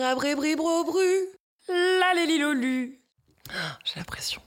[0.00, 1.28] Rabribribro-bru.
[1.68, 3.00] La lélilolu.
[3.84, 4.40] J'ai la pression.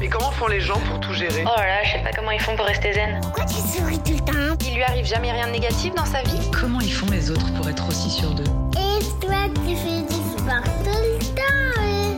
[0.00, 1.44] Mais comment font les gens pour tout gérer?
[1.46, 3.20] Oh là là, je sais pas comment ils font pour rester zen.
[3.22, 4.66] Pourquoi tu souris tout le temps?
[4.66, 6.50] Il lui arrive jamais rien de négatif dans sa vie?
[6.50, 8.42] Comment ils font les autres pour être aussi sûrs d'eux?
[8.72, 12.16] Et toi, tu fais du sport tout le temps hein?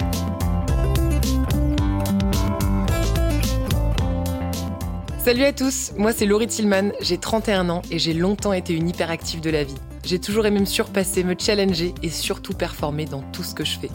[5.23, 8.89] Salut à tous, moi c'est Laurie Tillman, j'ai 31 ans et j'ai longtemps été une
[8.89, 9.77] hyperactive de la vie.
[10.05, 13.79] J'ai toujours aimé me surpasser, me challenger et surtout performer dans tout ce que je
[13.79, 13.91] fais.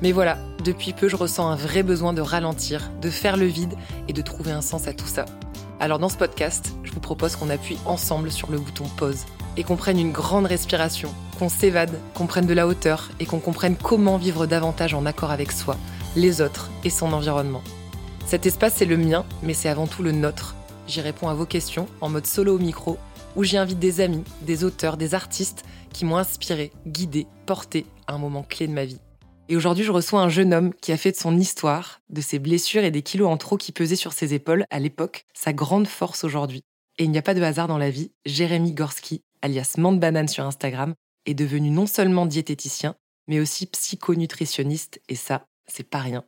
[0.00, 3.74] Mais voilà, depuis peu je ressens un vrai besoin de ralentir, de faire le vide
[4.06, 5.24] et de trouver un sens à tout ça.
[5.80, 9.24] Alors dans ce podcast, je vous propose qu'on appuie ensemble sur le bouton pause
[9.56, 13.40] et qu'on prenne une grande respiration, qu'on s'évade, qu'on prenne de la hauteur et qu'on
[13.40, 15.76] comprenne comment vivre davantage en accord avec soi,
[16.16, 17.62] les autres et son environnement.
[18.26, 20.54] Cet espace c'est le mien, mais c'est avant tout le nôtre.
[20.86, 22.98] J'y réponds à vos questions en mode solo au micro,
[23.38, 28.14] où j'y invite des amis, des auteurs, des artistes qui m'ont inspiré, guidé, porté à
[28.14, 28.98] un moment clé de ma vie.
[29.48, 32.40] Et aujourd'hui, je reçois un jeune homme qui a fait de son histoire, de ses
[32.40, 35.86] blessures et des kilos en trop qui pesaient sur ses épaules à l'époque, sa grande
[35.86, 36.64] force aujourd'hui.
[36.98, 40.26] Et il n'y a pas de hasard dans la vie, Jérémy Gorski, alias Mande Banane
[40.26, 42.96] sur Instagram, est devenu non seulement diététicien,
[43.28, 46.24] mais aussi psychonutritionniste, et ça, c'est pas rien.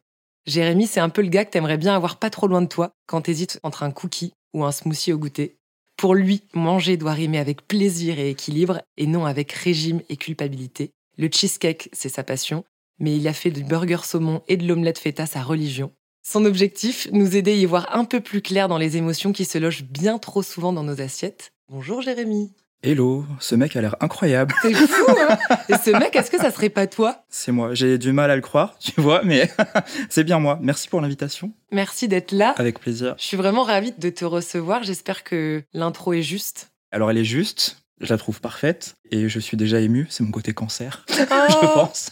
[0.46, 2.92] Jérémy, c'est un peu le gars que t'aimerais bien avoir pas trop loin de toi
[3.06, 5.59] quand t'hésites entre un cookie ou un smoothie au goûter.
[6.00, 10.92] Pour lui, manger doit rimer avec plaisir et équilibre, et non avec régime et culpabilité.
[11.18, 12.64] Le cheesecake, c'est sa passion,
[12.98, 15.92] mais il a fait du burger saumon et de l'omelette feta sa religion.
[16.22, 19.44] Son objectif, nous aider à y voir un peu plus clair dans les émotions qui
[19.44, 21.52] se logent bien trop souvent dans nos assiettes.
[21.68, 22.54] Bonjour Jérémy.
[22.82, 24.54] Hello, ce mec a l'air incroyable.
[24.62, 25.36] C'est fou, hein
[25.68, 27.24] Et ce mec, est-ce que ça serait pas toi?
[27.28, 27.74] C'est moi.
[27.74, 29.50] J'ai du mal à le croire, tu vois, mais
[30.08, 30.58] c'est bien moi.
[30.62, 31.52] Merci pour l'invitation.
[31.72, 32.54] Merci d'être là.
[32.56, 33.16] Avec plaisir.
[33.18, 34.82] Je suis vraiment ravie de te recevoir.
[34.82, 36.70] J'espère que l'intro est juste.
[36.90, 37.82] Alors, elle est juste.
[38.00, 40.06] Je la trouve parfaite et je suis déjà ému.
[40.08, 41.14] C'est mon côté cancer, Oh
[41.48, 42.10] je pense.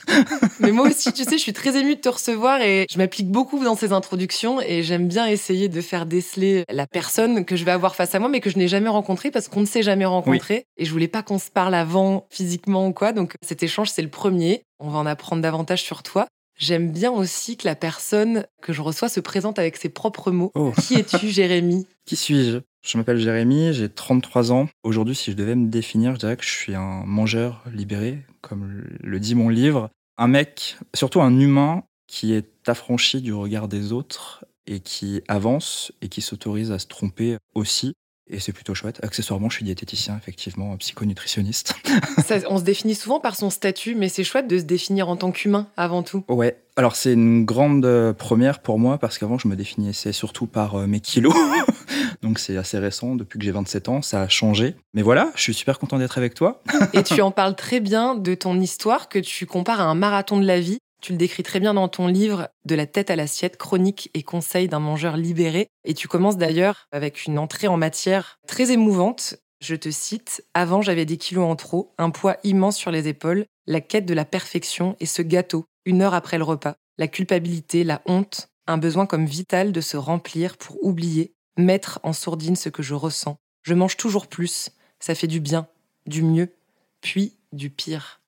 [0.61, 3.31] Mais moi aussi, tu sais, je suis très émue de te recevoir et je m'applique
[3.31, 7.65] beaucoup dans ces introductions et j'aime bien essayer de faire déceler la personne que je
[7.65, 9.83] vais avoir face à moi mais que je n'ai jamais rencontrée parce qu'on ne s'est
[9.83, 13.13] jamais rencontré et je voulais pas qu'on se parle avant physiquement ou quoi.
[13.13, 14.63] Donc cet échange, c'est le premier.
[14.81, 16.27] On va en apprendre davantage sur toi.
[16.59, 20.51] J'aime bien aussi que la personne que je reçois se présente avec ses propres mots.
[20.57, 20.73] Oh.
[20.83, 21.87] Qui es-tu, Jérémy?
[22.05, 22.59] Qui suis-je?
[22.85, 24.69] Je m'appelle Jérémy, j'ai 33 ans.
[24.83, 28.85] Aujourd'hui, si je devais me définir, je dirais que je suis un mangeur libéré, comme
[29.01, 29.91] le dit mon livre.
[30.17, 35.93] Un mec, surtout un humain, qui est affranchi du regard des autres et qui avance
[36.03, 37.95] et qui s'autorise à se tromper aussi.
[38.31, 39.01] Et c'est plutôt chouette.
[39.03, 41.75] Accessoirement, je suis diététicien, effectivement, psychonutritionniste.
[42.27, 45.17] Ça, On se définit souvent par son statut, mais c'est chouette de se définir en
[45.17, 46.25] tant qu'humain avant tout.
[46.29, 50.47] Ouais, alors c'est une grande euh, première pour moi parce qu'avant je me définissais surtout
[50.47, 51.35] par euh, mes kilos.
[52.23, 54.77] Donc c'est assez récent, depuis que j'ai 27 ans, ça a changé.
[54.93, 56.63] Mais voilà, je suis super content d'être avec toi.
[56.93, 60.39] Et tu en parles très bien de ton histoire que tu compares à un marathon
[60.39, 60.79] de la vie.
[61.01, 64.23] Tu le décris très bien dans ton livre De la tête à l'assiette, chronique et
[64.23, 65.69] conseils d'un mangeur libéré.
[65.85, 69.37] Et tu commences d'ailleurs avec une entrée en matière très émouvante.
[69.61, 73.47] Je te cite Avant, j'avais des kilos en trop, un poids immense sur les épaules,
[73.67, 76.75] la quête de la perfection et ce gâteau, une heure après le repas.
[76.99, 82.13] La culpabilité, la honte, un besoin comme vital de se remplir pour oublier, mettre en
[82.13, 83.37] sourdine ce que je ressens.
[83.63, 85.69] Je mange toujours plus, ça fait du bien,
[86.07, 86.53] du mieux,
[87.01, 88.21] puis du pire.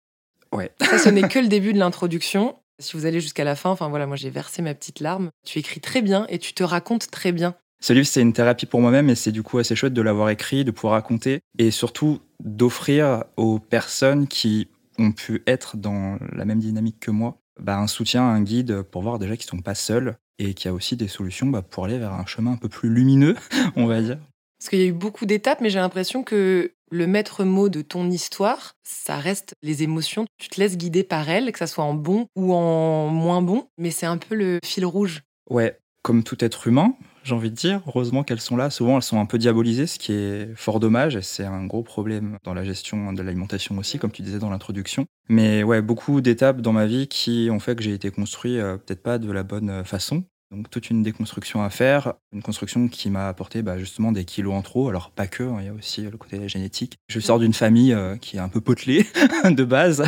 [0.55, 0.73] Ouais.
[0.81, 2.57] Ça, ce n'est que le début de l'introduction.
[2.79, 5.31] Si vous allez jusqu'à la fin, enfin voilà, moi j'ai versé ma petite larme.
[5.47, 7.55] Tu écris très bien et tu te racontes très bien.
[7.83, 10.31] Ce livre, c'est une thérapie pour moi-même et c'est du coup assez chouette de l'avoir
[10.31, 14.69] écrit, de pouvoir raconter et surtout d'offrir aux personnes qui
[14.99, 19.03] ont pu être dans la même dynamique que moi bah, un soutien, un guide pour
[19.03, 21.85] voir déjà qu'ils sont pas seuls et qu'il y a aussi des solutions bah, pour
[21.85, 23.37] aller vers un chemin un peu plus lumineux,
[23.77, 24.19] on va dire.
[24.59, 27.83] Parce qu'il y a eu beaucoup d'étapes, mais j'ai l'impression que le maître mot de
[27.83, 30.27] ton histoire, ça reste les émotions.
[30.39, 33.69] Tu te laisses guider par elles, que ça soit en bon ou en moins bon,
[33.79, 35.23] mais c'est un peu le fil rouge.
[35.49, 37.83] Ouais, comme tout être humain, j'ai envie de dire.
[37.87, 38.71] Heureusement qu'elles sont là.
[38.71, 41.17] Souvent, elles sont un peu diabolisées, ce qui est fort dommage.
[41.17, 44.51] Et c'est un gros problème dans la gestion de l'alimentation aussi, comme tu disais dans
[44.51, 45.07] l'introduction.
[45.29, 48.77] Mais ouais, beaucoup d'étapes dans ma vie qui ont fait que j'ai été construit euh,
[48.77, 50.25] peut-être pas de la bonne façon.
[50.51, 54.55] Donc toute une déconstruction à faire, une construction qui m'a apporté bah, justement des kilos
[54.55, 54.89] en trop.
[54.89, 56.97] Alors pas que, hein, il y a aussi le côté génétique.
[57.09, 59.07] Je sors d'une famille euh, qui est un peu potelée
[59.45, 60.05] de base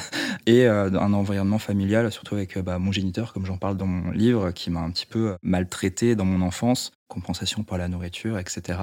[0.47, 3.87] et euh, un environnement familial, surtout avec euh, bah, mon géniteur, comme j'en parle dans
[3.87, 8.39] mon livre, qui m'a un petit peu maltraité dans mon enfance, compensation pour la nourriture,
[8.39, 8.79] etc.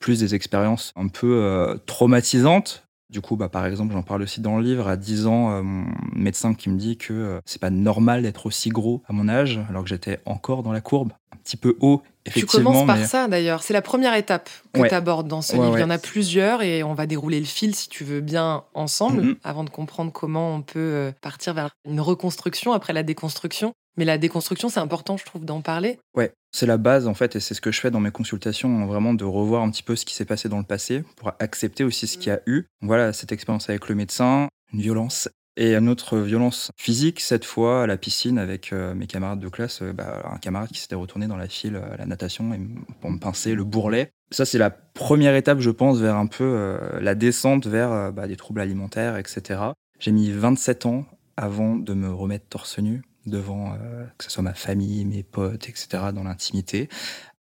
[0.00, 2.86] Plus des expériences un peu euh, traumatisantes.
[3.14, 4.88] Du coup, bah, par exemple, j'en parle aussi dans le livre.
[4.88, 8.44] À 10 ans, euh, mon médecin qui me dit que euh, c'est pas normal d'être
[8.46, 11.76] aussi gros à mon âge, alors que j'étais encore dans la courbe, un petit peu
[11.78, 12.72] haut, Tu effectivement.
[12.72, 13.62] commences par mais- ça d'ailleurs.
[13.62, 14.88] C'est la première étape que Ouais.
[14.88, 15.78] tu abordes dans ce Ouais, livre.
[15.78, 18.64] Il y en a plusieurs et on va dérouler le fil si tu veux bien
[18.74, 19.36] ensemble Mhm.
[19.44, 23.74] avant de comprendre comment on peut euh, partir vers une reconstruction après la déconstruction.
[23.96, 25.98] Mais la déconstruction, c'est important, je trouve, d'en parler.
[26.16, 28.76] Ouais, c'est la base en fait, et c'est ce que je fais dans mes consultations,
[28.76, 31.32] hein, vraiment de revoir un petit peu ce qui s'est passé dans le passé pour
[31.38, 32.64] accepter aussi ce qu'il y a eu.
[32.80, 35.28] Voilà, cette expérience avec le médecin, une violence.
[35.56, 39.48] Et une autre violence physique, cette fois à la piscine avec euh, mes camarades de
[39.48, 42.60] classe, euh, bah, un camarade qui s'était retourné dans la file à la natation et
[43.00, 44.10] pour me pincer le bourrelet.
[44.34, 48.10] Ça, c'est la première étape, je pense, vers un peu euh, la descente vers euh,
[48.10, 49.60] bah, des troubles alimentaires, etc.
[50.00, 51.04] J'ai mis 27 ans
[51.36, 55.68] avant de me remettre torse nu devant euh, que ce soit ma famille, mes potes,
[55.68, 56.88] etc., dans l'intimité.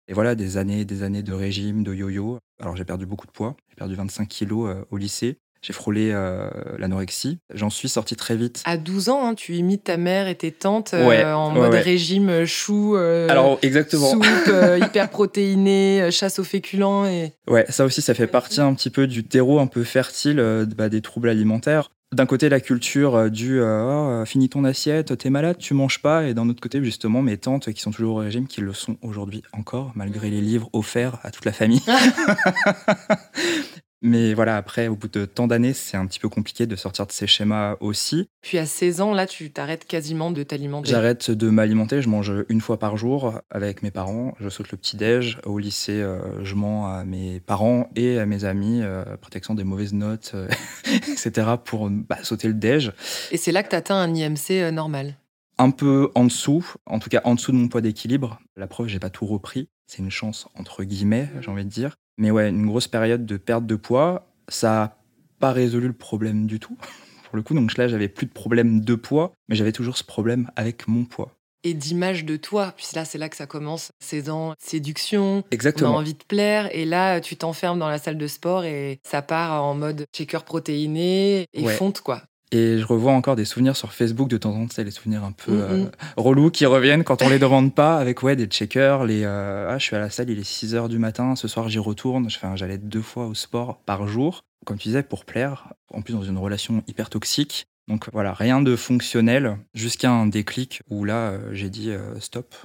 [0.08, 2.40] Et voilà, des années, des années de régime, de yo-yo.
[2.60, 5.38] Alors j'ai perdu beaucoup de poids, j'ai perdu 25 kilos euh, au lycée.
[5.62, 7.40] J'ai frôlé euh, l'anorexie.
[7.54, 8.62] J'en suis sorti très vite.
[8.66, 11.60] À 12 ans, hein, tu imites ta mère et tes tantes euh, Ouais, en ouais,
[11.60, 11.82] mode ouais.
[11.82, 14.12] régime chou, euh, Alors exactement.
[14.12, 14.24] soupe,
[14.82, 17.06] hyper protéiné, euh, chasse aux féculents.
[17.06, 17.34] Et...
[17.50, 20.90] Ouais, ça aussi, ça fait partie un petit peu du terreau un peu fertile bah,
[20.90, 21.90] des troubles alimentaires.
[22.14, 25.74] D'un côté, la culture euh, du euh, Oh, euh, finis ton assiette, t'es malade, tu
[25.74, 26.26] manges pas.
[26.26, 28.96] Et d'un autre côté, justement, mes tantes qui sont toujours au régime, qui le sont
[29.02, 31.82] aujourd'hui encore, malgré les livres offerts à toute la famille.
[34.02, 37.08] Mais voilà, après, au bout de tant d'années, c'est un petit peu compliqué de sortir
[37.08, 38.30] de ces schémas aussi.
[38.42, 40.90] Puis à 16 ans, là, tu t'arrêtes quasiment de t'alimenter.
[40.90, 44.78] J'arrête de m'alimenter, je mange une fois par jour avec mes parents, je saute le
[44.78, 45.40] petit-déj.
[45.46, 49.64] Au lycée, euh, je mens à mes parents et à mes amis, euh, protection des
[49.64, 50.48] mauvaises notes, euh,
[50.86, 52.92] etc., pour bah, sauter le déj.
[53.32, 55.16] Et c'est là que tu atteins un IMC euh, normal.
[55.58, 58.40] Un peu en dessous, en tout cas en dessous de mon poids d'équilibre.
[58.56, 59.70] La preuve, j'ai pas tout repris.
[59.88, 61.98] C'est une chance, entre guillemets, j'ai envie de dire.
[62.18, 64.98] Mais ouais, une grosse période de perte de poids, ça n'a
[65.40, 66.78] pas résolu le problème du tout.
[67.30, 70.04] Pour le coup, donc là, j'avais plus de problème de poids, mais j'avais toujours ce
[70.04, 71.34] problème avec mon poids.
[71.64, 73.90] Et d'image de toi, puis là, c'est là que ça commence.
[74.00, 75.96] C'est dans séduction, on a Exactement.
[75.96, 79.64] envie de plaire, et là, tu t'enfermes dans la salle de sport et ça part
[79.64, 81.74] en mode shaker protéiné et Ouais.
[81.74, 82.24] fonte, quoi.
[82.52, 85.26] Et je revois encore des souvenirs sur Facebook de temps en temps, sais, les souvenirs
[85.26, 85.86] un peu euh,
[86.16, 89.78] relous qui reviennent quand on les demande pas, avec ouais, des checkers, les euh, ah,
[89.78, 92.26] je suis à la salle, il est 6 heures du matin, ce soir j'y retourne,
[92.28, 96.14] Enfin, j'allais deux fois au sport par jour, comme tu disais, pour plaire, en plus
[96.14, 97.66] dans une relation hyper toxique.
[97.90, 102.56] Donc voilà, rien de fonctionnel, jusqu'à un déclic où là, euh, j'ai dit stop.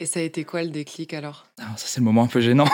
[0.00, 1.46] Et ça a été quoi le déclic alors?
[1.60, 2.68] Ah, ça, c'est le moment un peu gênant.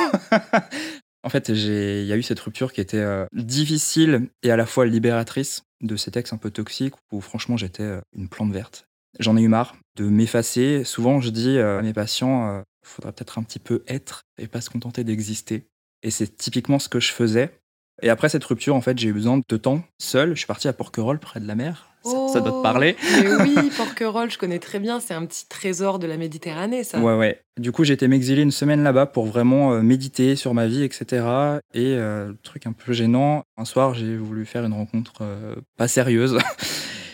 [1.22, 4.86] en fait, il y a eu cette rupture qui était difficile et à la fois
[4.86, 8.86] libératrice de ces textes un peu toxiques où franchement j'étais euh, une plante verte.
[9.20, 10.82] J'en ai eu marre de m'effacer.
[10.84, 14.48] Souvent, je dis euh, à mes patients, il faudrait peut-être un petit peu être et
[14.48, 15.68] pas se contenter d'exister.
[16.02, 17.56] Et c'est typiquement ce que je faisais.
[18.02, 20.30] Et après cette rupture, en fait, j'ai eu besoin de temps seul.
[20.34, 21.93] Je suis parti à Porquerolles, près de la mer.
[22.04, 22.96] Ça, ça doit te Oh, parler.
[23.22, 25.00] Mais oui, Porquerolles, je connais très bien.
[25.00, 26.98] C'est un petit trésor de la Méditerranée, ça.
[26.98, 27.40] Ouais, ouais.
[27.58, 30.82] Du coup, j'ai été m'exiler une semaine là-bas pour vraiment euh, méditer sur ma vie,
[30.82, 31.24] etc.
[31.72, 35.54] Et euh, le truc un peu gênant, un soir, j'ai voulu faire une rencontre euh,
[35.76, 36.38] pas sérieuse.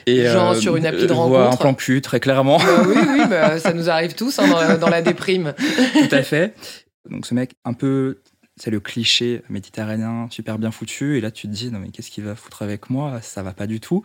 [0.07, 1.53] Et, Genre sur une appli de euh, rencontre.
[1.53, 2.59] Un plan cul, très clairement.
[2.59, 5.55] Bah oui, oui, bah, ça nous arrive tous hein, dans, la, dans la déprime.
[5.59, 6.55] Tout à fait.
[7.09, 8.19] Donc ce mec, un peu,
[8.61, 11.17] c'est le cliché méditerranéen, super bien foutu.
[11.17, 13.21] Et là, tu te dis, non mais qu'est-ce qu'il va foutre avec moi?
[13.23, 14.03] Ça va pas du tout.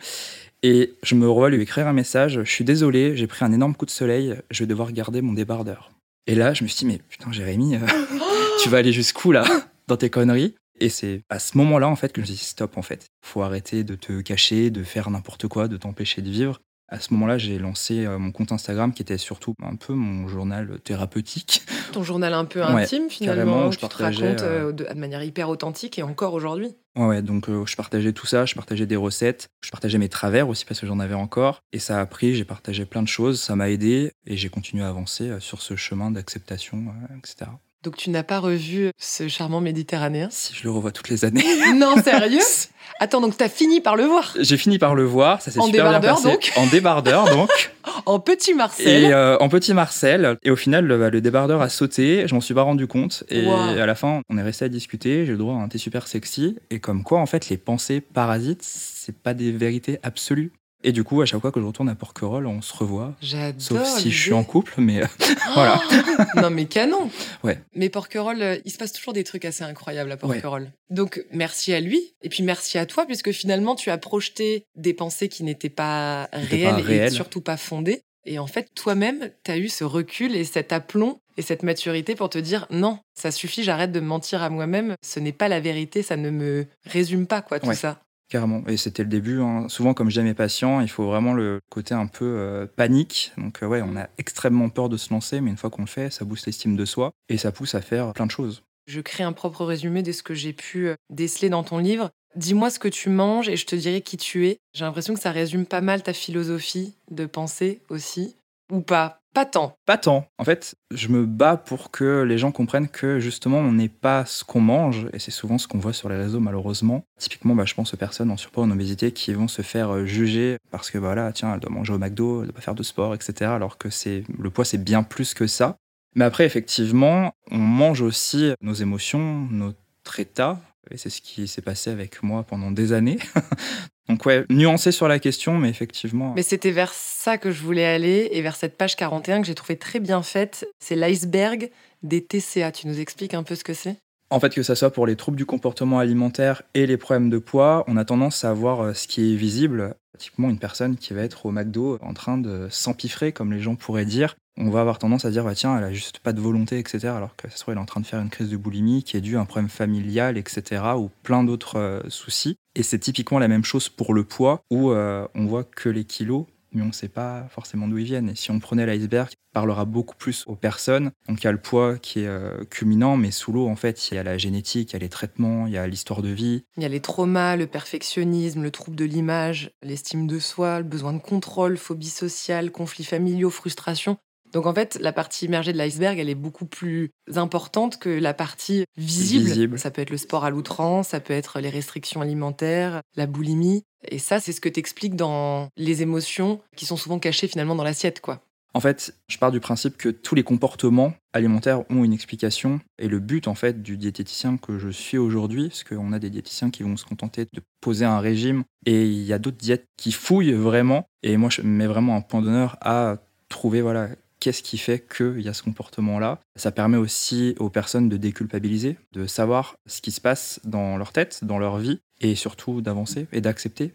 [0.63, 2.42] Et je me revois lui écrire un message.
[2.44, 4.36] Je suis désolé, j'ai pris un énorme coup de soleil.
[4.52, 5.92] Je vais devoir garder mon débardeur.
[6.28, 7.80] Et là, je me suis dit, mais putain, Jérémy, euh,
[8.63, 9.46] tu vas aller jusqu'où là?
[9.88, 10.56] Dans tes conneries?
[10.80, 13.06] Et c'est à ce moment-là, en fait, que je me suis dit, stop, en fait.
[13.24, 16.60] Faut arrêter de te cacher, de faire n'importe quoi, de t'empêcher de vivre.
[16.88, 20.27] À ce moment-là, j'ai lancé euh, mon compte Instagram qui était surtout un peu mon
[20.27, 21.63] journal thérapeutique.
[21.96, 24.84] Ton journal un peu Ouais, intime, finalement, où je tu te racontes euh, euh, de,
[24.84, 26.75] de manière hyper authentique et encore aujourd'hui.
[26.98, 30.10] Ouais, ouais, donc euh, je partageais tout ça, je partageais des recettes, je partageais mes
[30.10, 31.62] travers aussi parce que j'en avais encore.
[31.72, 34.84] Et ça a pris, j'ai partagé plein de choses, ça m'a aidé et j'ai continué
[34.84, 36.84] à avancer sur ce chemin d'acceptation,
[37.18, 37.50] etc.
[37.86, 40.27] Donc tu n'as pas revu ce charmant méditerranéen?
[40.32, 41.44] Si je le revois toutes les années.
[41.75, 42.39] Non, sérieux?
[43.00, 44.34] Attends, donc t'as fini par le voir?
[44.39, 46.24] J'ai fini par le voir, ça s'est super bien passé.
[46.32, 46.51] donc?
[46.56, 47.50] En débardeur donc.
[48.08, 50.38] En petit Marcel et euh, en petit Marcel.
[50.44, 53.24] Et au final, le, bah, le débardeur a sauté, je m'en suis pas rendu compte.
[53.30, 53.54] Et Wow.
[53.80, 56.08] à la fin, on est resté à discuter, j'ai le droit à un thé super
[56.08, 56.58] sexy.
[56.72, 60.51] Et comme quoi, en fait, les pensées parasites, c'est pas des vérités absolues.
[60.88, 63.15] Et du coup, à chaque fois que je retourne à Porquerolles, on se revoit.
[63.20, 65.08] J'adore Sauf si je suis en couple, mais euh,
[65.56, 65.82] voilà.
[66.36, 67.10] non mais canon
[67.44, 67.60] Ouais.
[67.74, 70.72] Mais Porquerolles, euh, il se passe toujours des trucs assez incroyables à Porquerolles.
[70.92, 74.94] Donc merci à lui, et puis merci à toi, puisque finalement tu as projeté des
[74.94, 78.04] pensées qui n'étaient pas réelles pas et surtout pas fondées.
[78.27, 82.15] Et en fait, toi-même, tu as eu ce recul et cet aplomb et cette maturité
[82.15, 85.48] pour te dire non, ça suffit, j'arrête de me mentir à moi-même, ce n'est pas
[85.48, 87.75] la vérité, ça ne me résume pas quoi tout Ouais.
[87.75, 88.00] ça.
[88.29, 88.63] Carrément.
[88.67, 89.41] Et c'était le début.
[89.41, 89.67] hein.
[89.70, 92.65] Souvent, comme je dis à mes patients, il faut vraiment le côté un peu euh,
[92.65, 93.32] panique.
[93.38, 95.88] Donc, euh, ouais, on a extrêmement peur de se lancer, mais une fois qu'on le
[95.88, 98.63] fait, ça booste l'estime de soi et ça pousse à faire plein de choses.
[98.88, 102.10] Je crée un propre résumé de ce que j'ai pu euh, déceler dans ton livre.
[102.36, 104.58] Dis-moi ce que tu manges et je te dirai qui tu es.
[104.74, 108.36] J'ai l'impression que ça résume pas mal ta philosophie de pensée aussi.
[108.72, 109.20] Ou pas?
[109.36, 109.77] Pas tant.
[109.86, 110.30] Pas tant.
[110.38, 114.25] En fait, je me bats pour que les gens comprennent que justement, on n'est pas
[114.25, 117.04] ce qu'on mange, et c'est souvent ce qu'on voit sur les réseaux malheureusement.
[117.20, 120.06] Typiquement, bah, je pense aux personnes en surpoids en obésité qui vont se faire euh,
[120.06, 122.84] juger parce que voilà, tiens, elle doit manger au McDo, elle doit pas faire de
[122.84, 123.51] sport, etc.
[123.51, 125.75] Alors que c'est le poids, c'est bien plus que ça.
[126.15, 130.62] Mais après, effectivement, on mange aussi nos émotions, notre état.
[130.92, 133.20] Et c'est ce qui s'est passé avec moi pendant des années.
[134.10, 136.34] Donc ouais, nuancé sur la question, mais effectivement.
[136.36, 139.56] Mais c'était vers ça que je voulais aller et vers cette page 41 que j'ai
[139.56, 140.68] trouvé très bien faite.
[140.80, 141.72] C'est l'iceberg
[142.04, 142.72] des TCA.
[142.72, 143.98] Tu nous expliques un peu ce que c'est?
[144.30, 147.38] En fait, que ça soit pour les troubles du comportement alimentaire et les problèmes de
[147.38, 149.96] poids, on a tendance à voir euh, ce qui est visible.
[150.18, 153.75] Typiquement, une personne qui va être au McDo en train de s'empiffrer, comme les gens
[153.75, 156.39] pourraient dire, on va avoir tendance à dire, bah, tiens, elle a juste pas de
[156.39, 157.07] volonté, etc.
[157.07, 159.03] Alors que ça se trouve, elle est en train de faire une crise de boulimie
[159.03, 160.81] qui est due à un problème familial, etc.
[160.97, 162.57] ou plein d'autres euh, soucis.
[162.75, 166.05] Et c'est typiquement la même chose pour le poids, où euh, on voit que les
[166.05, 168.29] kilos, mais on ne sait pas forcément d'où ils viennent.
[168.29, 171.12] Et si on prenait l'iceberg, il parlera beaucoup plus aux personnes.
[171.27, 174.12] Donc il y a le poids qui est euh, culminant, mais sous l'eau, en fait,
[174.12, 176.29] il y a la génétique, il y a les traitements, il y a l'histoire de
[176.29, 176.63] vie.
[176.77, 180.85] Il y a les traumas, le perfectionnisme, le trouble de l'image, l'estime de soi, le
[180.85, 184.17] besoin de contrôle, phobie sociale, conflits familiaux, frustration.
[184.55, 188.33] Donc en fait, la partie immergée de l'iceberg, elle est beaucoup plus importante que la
[188.33, 189.47] partie visible.
[189.47, 189.77] Visible.
[189.77, 193.83] Ça peut être le sport à l'outrance, ça peut être les restrictions alimentaires, la boulimie.
[194.07, 197.83] Et ça, c'est ce que t'expliques dans les émotions qui sont souvent cachées finalement dans
[197.83, 198.43] l'assiette, quoi.
[198.74, 202.79] En fait, je pars du principe que tous les comportements alimentaires ont une explication.
[202.97, 206.29] Et le but, en fait, du diététicien que je suis aujourd'hui, parce qu'on a des
[206.29, 209.85] diététiciens qui vont se contenter de poser un régime, et il y a d'autres diètes
[209.97, 211.09] qui fouillent vraiment.
[211.24, 213.17] Et moi, je mets vraiment un point d'honneur à
[213.50, 214.09] trouver, voilà,
[214.39, 216.39] qu'est-ce qui fait qu'il y a ce comportement-là.
[216.56, 221.12] Ça permet aussi aux personnes de déculpabiliser, de savoir ce qui se passe dans leur
[221.12, 223.94] tête, dans leur vie, et surtout d'avancer et d'accepter.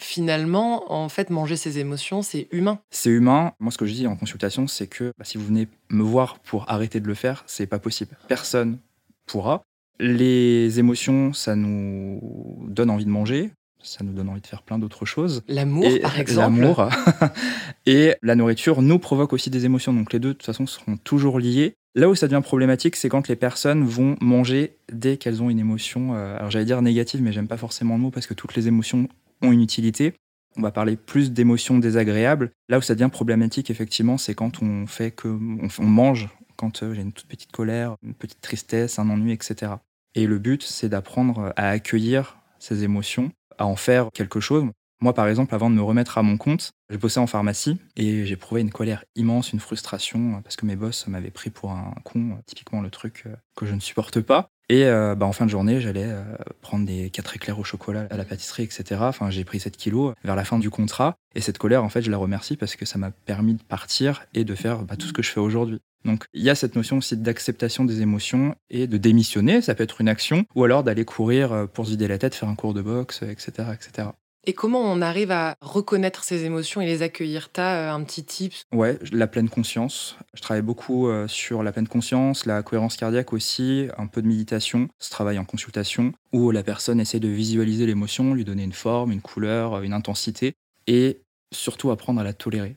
[0.00, 2.80] Finalement, en fait, manger ses émotions, c'est humain.
[2.90, 3.52] C'est humain.
[3.60, 6.38] Moi, ce que je dis en consultation, c'est que bah, si vous venez me voir
[6.38, 8.16] pour arrêter de le faire, c'est pas possible.
[8.26, 8.78] Personne
[9.26, 9.62] pourra.
[9.98, 13.50] Les émotions, ça nous donne envie de manger.
[13.82, 15.42] Ça nous donne envie de faire plein d'autres choses.
[15.48, 16.60] L'amour, par exemple.
[16.60, 16.88] L'amour.
[17.86, 19.92] et la nourriture nous provoque aussi des émotions.
[19.92, 21.74] Donc les deux, de toute façon, seront toujours liés.
[21.94, 25.58] Là où ça devient problématique, c'est quand les personnes vont manger dès qu'elles ont une
[25.58, 28.54] émotion, euh, alors j'allais dire négative, mais j'aime pas forcément le mot parce que toutes
[28.54, 29.08] les émotions
[29.42, 30.14] ont une utilité.
[30.56, 32.50] On va parler plus d'émotions désagréables.
[32.68, 36.82] Là où ça devient problématique, effectivement, c'est quand on fait que on, on mange, quand
[36.82, 39.72] euh, j'ai une toute petite colère, une petite tristesse, un ennui, etc.
[40.14, 44.64] Et le but, c'est d'apprendre à accueillir ces émotions, à en faire quelque chose.
[45.02, 48.26] Moi, par exemple, avant de me remettre à mon compte, j'ai bossé en pharmacie et
[48.26, 52.38] j'éprouvais une colère immense, une frustration, parce que mes boss m'avaient pris pour un con,
[52.46, 54.50] typiquement le truc euh, que je ne supporte pas.
[54.70, 56.22] Et euh, bah, en fin de journée, j'allais euh,
[56.60, 59.00] prendre des 4 éclairs au chocolat à la pâtisserie, etc.
[59.00, 61.16] Enfin, j'ai pris 7 kilos vers la fin du contrat.
[61.34, 64.26] Et cette colère, en fait, je la remercie parce que ça m'a permis de partir
[64.32, 65.80] et de faire bah, tout ce que je fais aujourd'hui.
[66.04, 69.82] Donc, il y a cette notion aussi d'acceptation des émotions et de démissionner, ça peut
[69.82, 72.54] être une action, ou alors d'aller courir euh, pour se vider la tête, faire un
[72.54, 74.10] cours de boxe, etc., etc.
[74.46, 77.50] Et comment on arrive à reconnaître ses émotions et les accueillir?
[77.50, 78.62] T'as euh, un petit tips?
[78.72, 80.16] Ouais, la pleine conscience.
[80.32, 84.26] Je travaille beaucoup euh, sur la pleine conscience, la cohérence cardiaque aussi, un peu de
[84.26, 88.72] méditation, ce travail en consultation, où la personne essaie de visualiser l'émotion, lui donner une
[88.72, 90.54] forme, une couleur, une intensité,
[90.86, 91.20] et
[91.52, 92.76] surtout apprendre à la tolérer.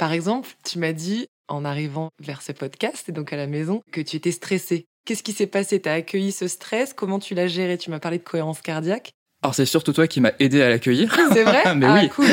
[0.00, 3.82] Par exemple, tu m'as dit, en arrivant vers ce podcast et donc à la maison,
[3.92, 4.86] que tu étais stressé.
[5.06, 5.80] Qu'est-ce qui s'est passé?
[5.80, 6.92] T'as accueilli ce stress?
[6.92, 7.78] Comment tu l'as géré?
[7.78, 9.12] Tu m'as parlé de cohérence cardiaque.
[9.44, 11.14] Alors c'est surtout toi qui m'as aidé à l'accueillir.
[11.34, 12.08] C'est vrai Mais ah, oui.
[12.08, 12.26] cool.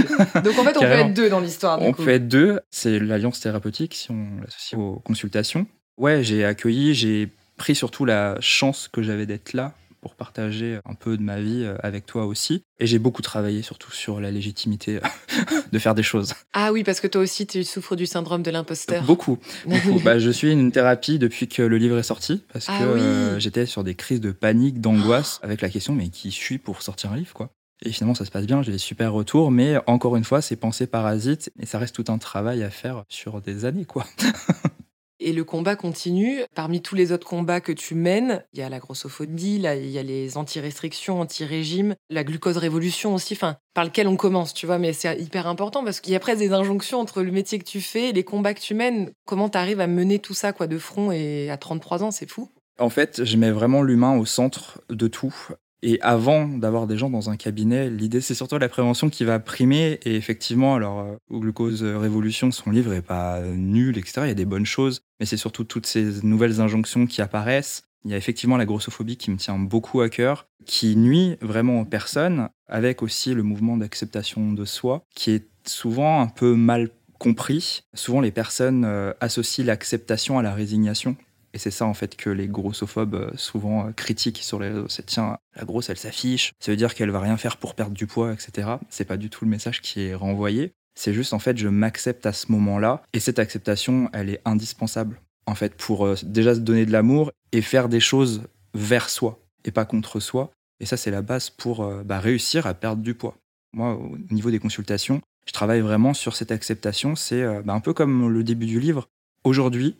[0.44, 1.82] Donc en fait, on peut être deux dans l'histoire.
[1.82, 2.04] On coup.
[2.04, 5.68] peut être deux, c'est l'alliance thérapeutique si on l'associe aux consultations.
[5.98, 7.28] Ouais, j'ai accueilli, j'ai
[7.58, 11.64] pris surtout la chance que j'avais d'être là pour partager un peu de ma vie
[11.64, 12.64] euh, avec toi aussi.
[12.80, 15.00] Et j'ai beaucoup travaillé surtout sur la légitimité
[15.72, 16.34] de faire des choses.
[16.54, 19.04] Ah oui, parce que toi aussi, tu souffres du syndrome de l'imposteur.
[19.04, 19.38] Beaucoup.
[19.66, 20.00] beaucoup.
[20.04, 23.00] Bah, je suis une thérapie depuis que le livre est sorti parce Ah que oui.
[23.02, 26.82] euh, j'étais sur des crises de panique, d'angoisse avec la question mais qui suis pour
[26.82, 27.50] sortir un livre quoi.
[27.84, 30.56] Et finalement ça se passe bien, j'ai des super retours, mais encore une fois c'est
[30.56, 34.06] pensée parasite et ça reste tout un travail à faire sur des années quoi.
[35.24, 36.42] Et le combat continue.
[36.56, 40.00] Parmi tous les autres combats que tu mènes, il y a la grossophobie, il y
[40.00, 44.80] a les anti-restrictions, anti-régime, la glucose révolution aussi, enfin, par lequel on commence, tu vois,
[44.80, 47.66] mais c'est hyper important parce qu'il y a presque des injonctions entre le métier que
[47.66, 49.12] tu fais et les combats que tu mènes.
[49.26, 52.30] Comment tu arrives à mener tout ça, quoi, de front et à 33 ans, c'est
[52.30, 52.50] fou.
[52.80, 55.36] En fait, je mets vraiment l'humain au centre de tout.
[55.84, 59.40] Et avant d'avoir des gens dans un cabinet, l'idée c'est surtout la prévention qui va
[59.40, 60.00] primer.
[60.06, 64.22] Et effectivement, alors euh, Glucose Révolution, son livre est pas nul, etc.
[64.24, 67.84] Il y a des bonnes choses, mais c'est surtout toutes ces nouvelles injonctions qui apparaissent.
[68.04, 71.82] Il y a effectivement la grossophobie qui me tient beaucoup à cœur, qui nuit vraiment
[71.82, 76.90] aux personnes, avec aussi le mouvement d'acceptation de soi, qui est souvent un peu mal
[77.20, 77.84] compris.
[77.94, 81.16] Souvent, les personnes euh, associent l'acceptation à la résignation.
[81.54, 84.88] Et c'est ça en fait que les grossophobes euh, souvent euh, critiquent sur les réseaux.
[84.88, 87.94] C'est tiens, la grosse elle s'affiche, ça veut dire qu'elle va rien faire pour perdre
[87.94, 88.70] du poids, etc.
[88.90, 90.72] C'est pas du tout le message qui est renvoyé.
[90.96, 95.20] C'est juste en fait je m'accepte à ce moment-là et cette acceptation elle est indispensable
[95.46, 98.44] en fait pour euh, déjà se donner de l'amour et faire des choses
[98.74, 100.52] vers soi et pas contre soi.
[100.80, 103.36] Et ça c'est la base pour bah, réussir à perdre du poids.
[103.74, 107.16] Moi au niveau des consultations, je travaille vraiment sur cette acceptation.
[107.16, 109.08] C'est bah, un peu comme le début du livre.
[109.44, 109.96] Aujourd'hui,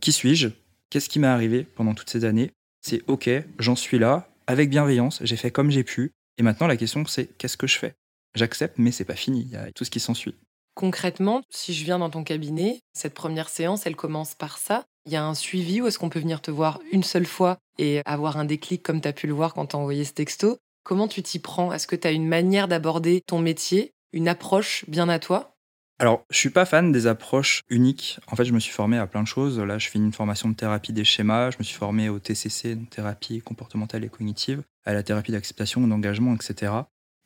[0.00, 0.48] qui suis-je?
[0.90, 2.50] Qu'est-ce qui m'est arrivé pendant toutes ces années?
[2.80, 6.12] C'est OK, j'en suis là, avec bienveillance, j'ai fait comme j'ai pu.
[6.38, 7.94] Et maintenant, la question, c'est qu'est-ce que je fais?
[8.34, 9.42] J'accepte, mais c'est pas fini.
[9.42, 10.34] Il y a tout ce qui s'ensuit.
[10.74, 14.84] Concrètement, si je viens dans ton cabinet, cette première séance, elle commence par ça.
[15.06, 17.58] Il y a un suivi ou est-ce qu'on peut venir te voir une seule fois
[17.78, 20.12] et avoir un déclic comme tu as pu le voir quand tu as envoyé ce
[20.12, 20.58] texto?
[20.82, 21.72] Comment tu t'y prends?
[21.72, 25.53] Est-ce que tu as une manière d'aborder ton métier, une approche bien à toi?
[26.00, 28.18] Alors, je suis pas fan des approches uniques.
[28.26, 29.60] En fait, je me suis formé à plein de choses.
[29.60, 31.52] Là, je fais une formation de thérapie des schémas.
[31.52, 36.34] Je me suis formé au TCC, thérapie comportementale et cognitive, à la thérapie d'acceptation, d'engagement,
[36.34, 36.72] etc.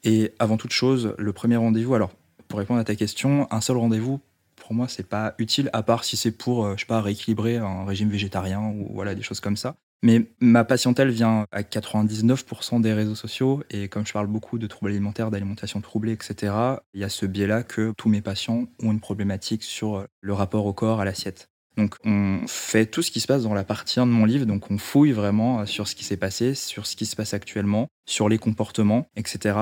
[0.05, 1.95] Et avant toute chose, le premier rendez-vous.
[1.95, 2.13] Alors,
[2.47, 4.21] pour répondre à ta question, un seul rendez-vous,
[4.57, 7.57] pour moi, c'est pas utile, à part si c'est pour, euh, je sais pas, rééquilibrer
[7.57, 9.77] un régime végétarien ou voilà des choses comme ça.
[10.03, 14.67] Mais ma patientèle vient à 99% des réseaux sociaux et comme je parle beaucoup de
[14.67, 16.53] troubles alimentaires, d'alimentation troublée, etc.,
[16.95, 20.67] il y a ce biais-là que tous mes patients ont une problématique sur le rapport
[20.67, 21.49] au corps, à l'assiette.
[21.77, 24.47] Donc on fait tout ce qui se passe dans la partie 1 de mon livre,
[24.47, 27.87] donc on fouille vraiment sur ce qui s'est passé, sur ce qui se passe actuellement,
[28.05, 29.57] sur les comportements, etc.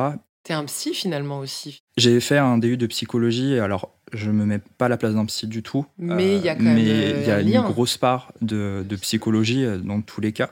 [0.46, 1.82] T'es un psy finalement aussi.
[1.96, 5.26] J'ai fait un DU de psychologie, alors je me mets pas à la place d'un
[5.26, 5.86] psy du tout.
[5.98, 9.64] Mais il y a quand même euh, il y a une grosse part de, psychologie
[9.64, 10.48] euh, dans tous les cas,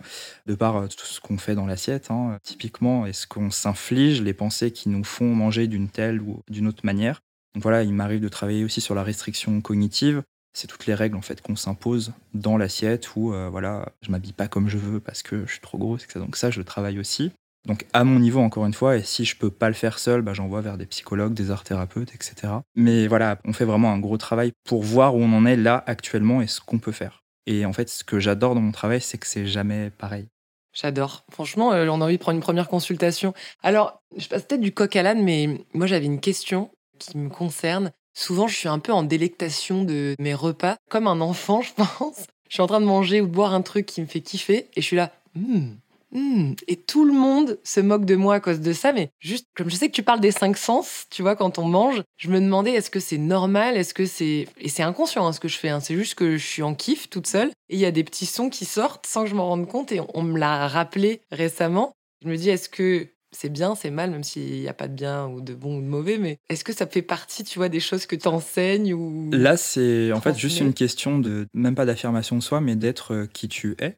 [0.47, 4.21] de par euh, tout ce qu'on fait dans l'assiette, hein, typiquement, et ce qu'on s'inflige,
[4.21, 7.21] les pensées qui nous font manger d'une telle ou d'une autre manière?
[7.55, 10.25] Donc voilà, il m'arrive de travailler aussi sur la restriction cognitive.
[10.55, 14.49] C'est toutes les règles en fait qu'on s'impose dans l'assiette où voilà, je m'habille pas
[14.49, 16.19] comme je veux parce que je suis trop grosse, etc.
[16.19, 17.31] Donc ça, je le travaille aussi.
[17.67, 20.23] Donc à mon niveau, encore une fois, et si je peux pas le faire seul,
[20.23, 22.55] bah, j'envoie vers des psychologues, des art thérapeutes, etc.
[22.75, 25.83] Mais voilà, on fait vraiment un gros travail pour voir où on en est là
[25.87, 27.23] actuellement et ce qu'on peut faire.
[27.47, 30.29] Et en fait, ce que j'adore dans mon travail, c'est que c'est jamais pareil.
[30.75, 31.25] J'adore.
[31.31, 33.33] Franchement, euh, on a envie de prendre une première consultation.
[33.63, 37.29] Alors, je passe peut-être du coq à l'âne, mais moi j'avais une question qui me
[37.29, 37.93] concerne.
[38.13, 42.27] Souvent, je suis un peu en délectation de mes repas, comme un enfant, je pense.
[42.49, 44.69] Je suis en train de manger ou de boire un truc qui me fait kiffer,
[44.75, 45.75] et je suis là, hmm,
[46.15, 46.53] Hmm.
[46.69, 49.69] Et tout le monde se moque de moi à cause de ça, mais juste comme
[49.69, 52.41] je sais que tu parles des cinq sens, tu vois, quand on mange, je me
[52.41, 55.59] demandais est-ce que c'est normal, est-ce que c'est et c'est inconscient hein, ce que je
[55.59, 55.81] fais, hein.
[55.81, 58.27] c'est juste que je suis en kiff toute seule et il y a des petits
[58.27, 61.93] sons qui sortent sans que je m'en rende compte et on me l'a rappelé récemment.
[62.23, 64.95] Je me dis est-ce que c'est bien, c'est mal, même s'il n'y a pas de
[64.95, 67.69] bien ou de bon ou de mauvais, mais est-ce que ça fait partie, tu vois,
[67.69, 69.31] des choses que tu enseignes ou...
[69.33, 73.13] Là, c'est en fait juste une question de, même pas d'affirmation de soi, mais d'être
[73.13, 73.97] euh, qui tu es.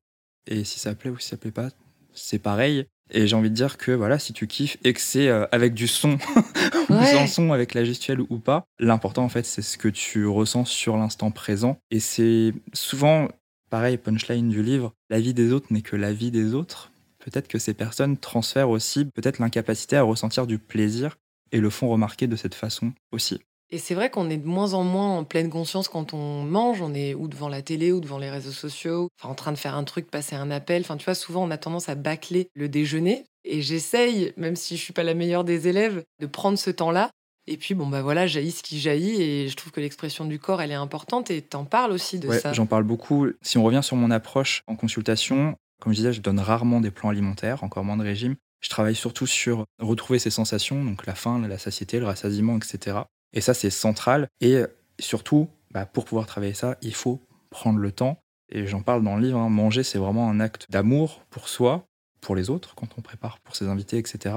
[0.48, 1.68] Et si ça plaît ou si ça plaît pas,
[2.16, 2.86] c'est pareil.
[3.10, 5.74] Et j'ai envie de dire que voilà, si tu kiffes et que c'est euh, avec
[5.74, 6.18] du son
[6.88, 10.26] ou sans son, avec la gestuelle ou pas, l'important en fait c'est ce que tu
[10.26, 11.78] ressens sur l'instant présent.
[11.92, 13.28] Et c'est souvent
[13.70, 16.90] pareil, punchline du livre, la vie des autres n'est que la vie des autres.
[17.18, 21.16] Peut-être que ces personnes transfèrent aussi peut-être l'incapacité à ressentir du plaisir
[21.52, 23.40] et le font remarquer de cette façon aussi.
[23.70, 26.80] Et c'est vrai qu'on est de moins en moins en pleine conscience quand on mange.
[26.80, 29.58] On est ou devant la télé ou devant les réseaux sociaux, enfin, en train de
[29.58, 30.82] faire un truc, passer un appel.
[30.82, 33.24] Enfin, tu vois, souvent on a tendance à bâcler le déjeuner.
[33.44, 37.10] Et j'essaye, même si je suis pas la meilleure des élèves, de prendre ce temps-là.
[37.48, 39.22] Et puis, bon, bah voilà, jaillit ce qui jaillit.
[39.22, 41.30] Et je trouve que l'expression du corps, elle est importante.
[41.30, 42.52] Et t'en parles aussi de ça.
[42.52, 43.28] J'en parle beaucoup.
[43.42, 46.90] Si on revient sur mon approche en consultation, comme je disais, je donne rarement des
[46.90, 48.34] plans alimentaires, encore moins de régime.
[48.60, 52.98] Je travaille surtout sur retrouver ses sensations, donc la faim, la satiété, le rassasiement, etc.
[53.36, 54.28] Et ça, c'est central.
[54.40, 54.62] Et
[54.98, 57.20] surtout, bah, pour pouvoir travailler ça, il faut
[57.50, 58.18] prendre le temps.
[58.48, 61.84] Et j'en parle dans le livre, hein, manger, c'est vraiment un acte d'amour pour soi,
[62.22, 64.36] pour les autres, quand on prépare pour ses invités, etc.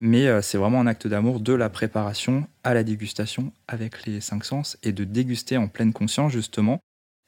[0.00, 4.20] Mais euh, c'est vraiment un acte d'amour de la préparation à la dégustation avec les
[4.20, 6.78] cinq sens et de déguster en pleine conscience, justement.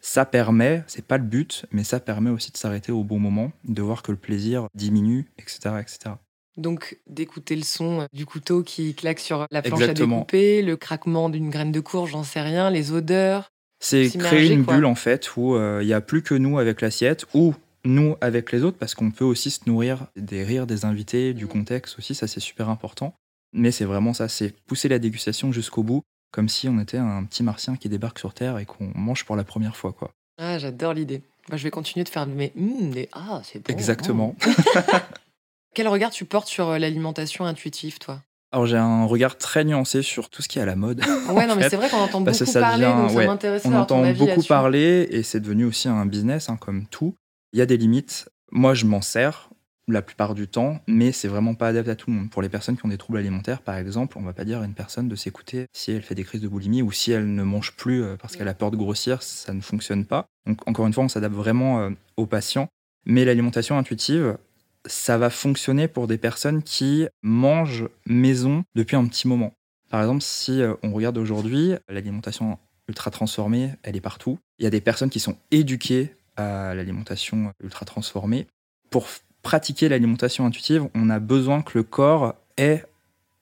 [0.00, 3.50] Ça permet, c'est pas le but, mais ça permet aussi de s'arrêter au bon moment,
[3.64, 5.80] de voir que le plaisir diminue, etc.
[5.80, 6.14] etc.
[6.58, 11.30] Donc d'écouter le son du couteau qui claque sur la planche à découper, le craquement
[11.30, 13.50] d'une graine de courge, j'en sais rien, les odeurs.
[13.80, 16.80] C'est créer une bulle en fait où euh, il n'y a plus que nous avec
[16.80, 20.84] l'assiette ou nous avec les autres, parce qu'on peut aussi se nourrir des rires des
[20.84, 23.14] invités, du contexte aussi, ça c'est super important.
[23.52, 27.24] Mais c'est vraiment ça, c'est pousser la dégustation jusqu'au bout, comme si on était un
[27.24, 29.92] petit martien qui débarque sur Terre et qu'on mange pour la première fois.
[29.92, 30.10] quoi.
[30.38, 31.22] Ah, j'adore l'idée.
[31.48, 33.72] Moi, je vais continuer de faire mes hum, des ah, c'est bon.
[33.72, 34.36] Exactement.
[35.74, 38.22] Quel regard tu portes sur euh, l'alimentation intuitive, toi?
[38.50, 41.02] Alors j'ai un regard très nuancé sur tout ce qui est à la mode.
[41.28, 43.74] Ouais, non, mais c'est vrai qu'on entend beaucoup ça parler, devient- donc ça ouais, On
[43.74, 47.14] entend beaucoup parler et c'est devenu aussi un business, hein, comme tout.
[47.52, 48.28] Il y a des limites.
[48.50, 49.50] Moi, je m'en sers
[49.90, 52.30] la plupart du temps, mais c'est vraiment pas adapté à tout le monde.
[52.30, 54.64] Pour les personnes qui ont des troubles alimentaires, par exemple, on va pas dire à
[54.64, 57.42] une personne de s'écouter si elle fait des crises de boulimie ou si elle ne
[57.42, 60.24] mange plus euh, parce qu'elle a peur de grossir, ça ne fonctionne pas.
[60.46, 62.68] Donc, encore une fois, on s'adapte vraiment euh, aux patients.
[63.06, 64.36] Mais l'alimentation intuitive,
[64.86, 69.52] ça va fonctionner pour des personnes qui mangent maison depuis un petit moment.
[69.90, 74.38] Par exemple, si euh, on regarde aujourd'hui, l'alimentation ultra transformée, elle est partout.
[74.58, 78.46] Il y a des personnes qui sont éduquées à l'alimentation ultra transformée.
[78.90, 79.06] Pour
[79.42, 82.84] pratiquer l'alimentation intuitive, on a besoin que le corps ait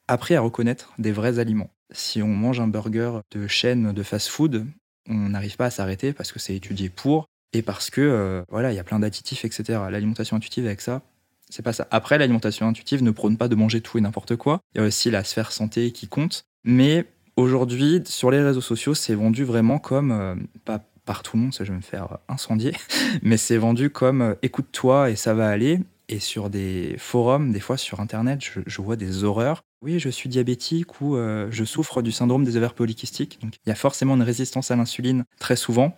[0.09, 1.70] appris à reconnaître des vrais aliments.
[1.92, 4.66] Si on mange un burger de chaîne de fast-food,
[5.09, 8.72] on n'arrive pas à s'arrêter parce que c'est étudié pour et parce que euh, voilà,
[8.72, 9.81] il y a plein d'additifs, etc.
[9.90, 11.03] L'alimentation intuitive avec ça,
[11.51, 11.87] c'est pas ça.
[11.91, 14.61] Après, l'alimentation intuitive ne prône pas de manger tout et n'importe quoi.
[14.75, 16.45] Il y a aussi la sphère santé qui compte.
[16.65, 17.07] Mais
[17.37, 21.55] aujourd'hui, sur les réseaux sociaux, c'est vendu vraiment comme, euh, pas par tout le monde,
[21.55, 22.73] ça je vais me faire incendier,
[23.23, 25.81] mais c'est vendu comme euh, écoute-toi et ça va aller.
[26.09, 29.65] Et sur des forums, des fois sur Internet, je, vois des horreurs.
[29.83, 33.41] Oui, je suis diabétique ou euh, je souffre du syndrome des ovaires polykystiques.
[33.43, 35.97] Donc il y a forcément une résistance à l'insuline très souvent.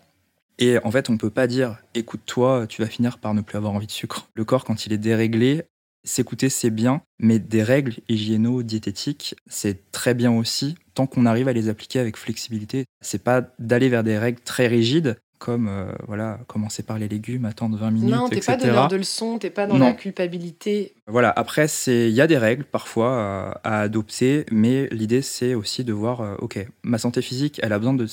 [0.59, 3.57] Et en fait, on ne peut pas dire écoute-toi, tu vas finir par ne plus
[3.57, 4.29] avoir envie de sucre.
[4.35, 5.63] Le corps, quand il est déréglé,
[6.05, 11.53] s'écouter, c'est bien, mais des règles hygiéno-diététiques, c'est très bien aussi, tant qu'on arrive à
[11.53, 12.85] les appliquer avec flexibilité.
[13.01, 17.45] C'est pas d'aller vers des règles très rigides, comme euh, voilà, commencer par les légumes,
[17.45, 19.87] attendre 20 minutes, Non, t'es pas donneur de leçons, t'es pas dans Non.
[19.87, 20.95] la culpabilité.
[21.07, 25.85] Voilà, après, c'est il y a des règles parfois à adopter, mais l'idée, c'est aussi
[25.85, 28.07] de voir, euh, ok, ma santé physique, elle a besoin de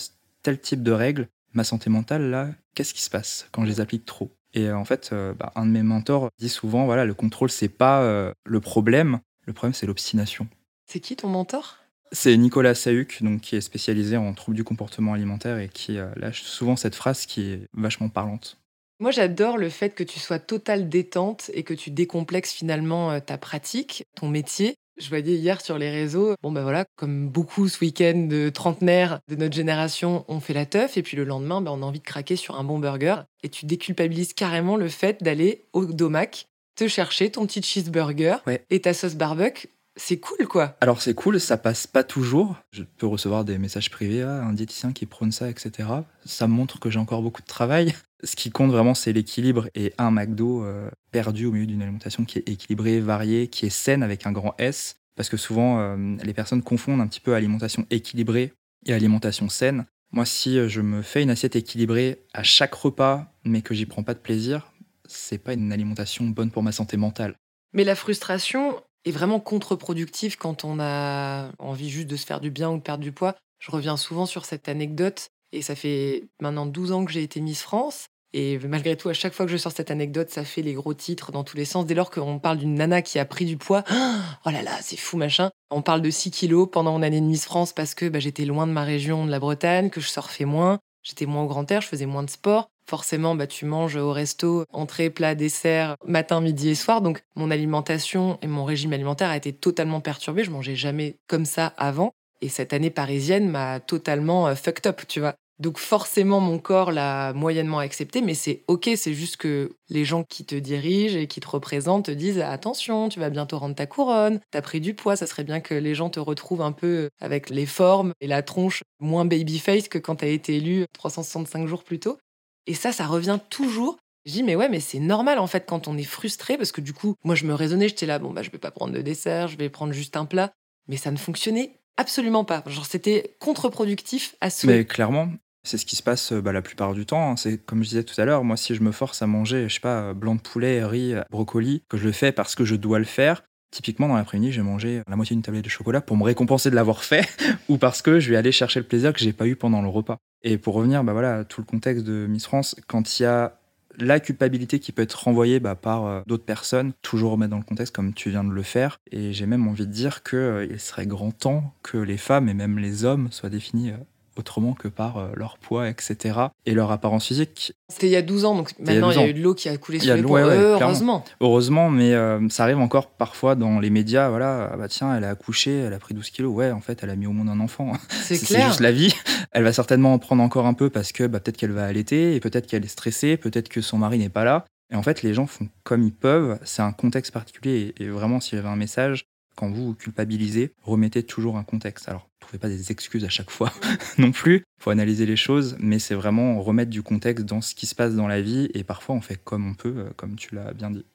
[0.43, 1.27] tel type de règles.
[1.55, 4.29] Ma santé mentale, là, qu'est-ce qui se passe quand je les applique trop?
[4.53, 7.49] Et euh, en fait, euh, bah, un de mes mentors dit souvent, voilà, le contrôle,
[7.49, 10.47] c'est pas euh, le problème, le problème, c'est l'obstination.
[10.85, 11.77] C'est qui ton mentor?
[12.11, 16.43] C'est Nicolas Sahuc, donc, qui est spécialisé en troubles du comportement alimentaire et qui lâche
[16.43, 18.57] souvent cette phrase qui est vachement parlante.
[18.99, 23.37] Moi, j'adore le fait que tu sois totale détente et que tu décomplexes finalement ta
[23.37, 24.75] pratique, ton métier.
[24.97, 29.19] Je voyais hier sur les réseaux, bon ben voilà, comme beaucoup ce week-end de trentenaires
[29.27, 31.99] de notre génération, on fait la teuf et puis le lendemain, ben, on a envie
[31.99, 36.47] de craquer sur un bon burger et tu déculpabilises carrément le fait d'aller au domac,
[36.75, 38.65] te chercher ton petit cheeseburger Ouais.
[38.69, 39.67] et ta sauce barbecue.
[39.97, 40.75] C'est cool quoi.
[40.81, 42.55] Alors c'est cool, ça passe pas toujours.
[42.71, 45.89] Je peux recevoir des messages privés, ah, un diététicien qui prône ça, etc.
[46.25, 47.93] Ça montre que j'ai encore beaucoup de travail.
[48.23, 52.25] Ce qui compte vraiment, c'est l'équilibre et un McDo euh, perdu au milieu d'une alimentation
[52.25, 54.97] qui est équilibrée, variée, qui est saine avec un grand S.
[55.15, 58.53] Parce que souvent, euh, les personnes confondent un petit peu alimentation équilibrée
[58.85, 59.85] et alimentation saine.
[60.11, 63.85] Moi, si euh, je me fais une assiette équilibrée à chaque repas, mais que j'y
[63.85, 64.71] prends pas de plaisir,
[65.05, 67.35] c'est pas une alimentation bonne pour ma santé mentale.
[67.73, 72.49] Mais la frustration est vraiment contre-productive quand on a envie juste de se faire du
[72.49, 73.35] bien ou de perdre du poids.
[73.59, 77.41] Je reviens souvent sur cette anecdote et ça fait maintenant 12 ans que j'ai été
[77.41, 78.07] Miss France.
[78.37, 80.93] Et malgré tout, à chaque fois que je sors cette anecdote, ça fait les gros
[80.93, 81.85] titres dans tous les sens.
[81.85, 83.85] Dès lors qu'on parle d'une nana qui a pris du poids,
[84.45, 85.51] oh là là, c'est fou machin.
[85.71, 88.43] On parle de 6 kilos pendant mon année de Miss France parce que bah, j'étais
[88.43, 91.71] loin de ma région de la Bretagne, que je surfais moins, j'étais moins au grand
[91.71, 92.67] air, je faisais moins de sport.
[92.89, 97.01] Forcément, bah, tu manges au resto, entrée, plat, dessert, matin, midi et soir.
[97.01, 100.43] Donc, mon alimentation et mon régime alimentaire a été totalement perturbé.
[100.43, 102.11] Je mangeais jamais comme ça avant.
[102.45, 105.33] Et cette année parisienne m'a totalement euh, fucked up, tu vois.
[105.57, 110.23] Donc forcément, mon corps l'a moyennement accepté, mais c'est ok, c'est juste que les gens
[110.23, 113.87] qui te dirigent et qui te représentent te disent attention, tu vas bientôt rendre ta
[113.87, 117.09] couronne, t'as pris du poids, ça serait bien que les gens te retrouvent un peu
[117.19, 121.83] avec les formes et la tronche moins babyface que quand t'as été élu 365 jours
[121.83, 122.19] plus tôt.
[122.67, 123.97] Et ça, ça revient toujours.
[124.25, 126.81] Je dis, mais ouais, mais c'est normal en fait quand on est frustré, parce que
[126.81, 129.01] du coup, moi je me raisonnais, j'étais là, bon bah je vais pas prendre de
[129.01, 130.51] dessert, je vais prendre juste un plat.
[130.87, 132.63] Mais ça ne fonctionnait absolument pas.
[132.67, 134.77] Genre c'était contre-productif à souhait.
[134.77, 135.29] Mais clairement,
[135.63, 137.31] c'est ce qui se passe euh, bah, la plupart du temps.
[137.31, 137.35] hein.
[137.35, 139.73] C'est comme je disais tout à l'heure, moi si je me force à manger, je
[139.73, 142.65] sais pas, euh, blanc de poulet, riz, euh, brocoli, que je le fais parce que
[142.65, 145.69] je dois le faire, typiquement dans l'après-midi, je vais manger la moitié d'une tablette de
[145.69, 147.27] chocolat pour me récompenser de l'avoir fait,
[147.69, 149.89] ou parce que je vais aller chercher le plaisir que j'ai pas eu pendant le
[149.89, 150.17] repas.
[150.43, 153.59] Et pour revenir, bah voilà, tout le contexte de Miss France, quand il y a
[153.99, 157.63] la culpabilité qui peut être renvoyée bah, par euh, d'autres personnes, toujours remettre dans le
[157.63, 158.99] contexte comme tu viens de le faire.
[159.11, 162.79] Et j'ai même envie de dire qu'il serait grand temps que les femmes et même
[162.79, 163.97] les hommes soient définis euh,
[164.37, 166.39] autrement que par euh, leur poids, etc.
[166.65, 167.73] et leur apparence physique.
[167.89, 169.21] C'était il y a 12 ans, donc il y a maintenant il y, 12 a
[169.21, 169.27] ans.
[169.29, 170.33] eu de l'eau qui a coulé y a les ponts.
[170.33, 171.23] ouais, ouais, Euh, heureusement.
[171.41, 174.29] Heureusement, mais euh, ça arrive encore parfois dans les médias.
[174.29, 176.53] Voilà, ah bah tiens, elle a accouché, elle a pris 12 kilos.
[176.53, 177.93] Ouais, en fait, elle a mis au monde un enfant.
[178.09, 178.67] C'est C'est clair.
[178.67, 179.13] juste la vie.
[179.51, 182.35] Elle va certainement en prendre encore un peu parce que bah, peut-être qu'elle va allaiter
[182.35, 184.65] et peut-être qu'elle est stressée, peut-être que son mari n'est pas là.
[184.93, 186.59] Et en fait, les gens font comme ils peuvent.
[186.63, 187.93] C'est un contexte particulier.
[187.99, 191.63] Et, et vraiment, s'il y avait un message, quand vous vous culpabilisez, remettez toujours un
[191.63, 192.07] contexte.
[192.09, 193.71] Alors, ne trouvez pas des excuses à chaque fois
[194.17, 194.57] non plus.
[194.79, 197.95] Il faut analyser les choses, mais c'est vraiment remettre du contexte dans ce qui se
[197.95, 198.69] passe dans la vie.
[198.73, 201.05] Et parfois, on fait comme on peut, euh, comme tu l'as bien dit.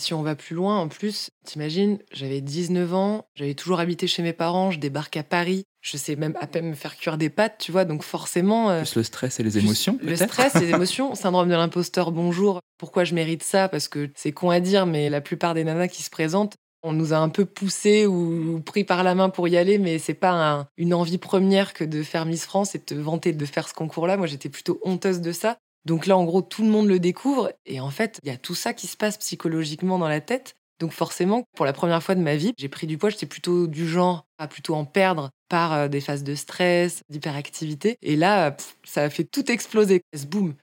[0.00, 4.22] Si on va plus loin, en plus, t'imagines, j'avais 19 ans, j'avais toujours habité chez
[4.22, 7.28] mes parents, je débarque à Paris, je sais même à peine me faire cuire des
[7.28, 8.70] pâtes, tu vois, donc forcément.
[8.70, 12.60] euh, Plus le stress et les émotions, Le stress, les émotions, syndrome de l'imposteur, bonjour.
[12.78, 13.68] Pourquoi je mérite ça?
[13.68, 16.92] Parce que c'est con à dire, mais la plupart des nanas qui se présentent, on
[16.92, 20.14] nous a un peu poussé ou, pris par la main pour y aller, mais c'est
[20.14, 23.46] pas un- une envie première que de faire Miss France et de te vanter de
[23.46, 24.16] faire ce concours-là.
[24.16, 25.58] Moi, j'étais plutôt honteuse de ça.
[25.86, 27.52] Donc là, en gros, tout le monde le découvre.
[27.66, 30.54] Et en fait, il y a tout ça qui se passe psychologiquement dans la tête.
[30.78, 33.10] Donc forcément, pour la première fois de ma vie, j'ai pris du poids.
[33.10, 37.96] J'étais plutôt du genre à plutôt en perdre par euh, des phases de stress, d'hyperactivité.
[38.02, 40.02] Et là, ça a fait tout exploser.
[40.28, 40.54] Boum.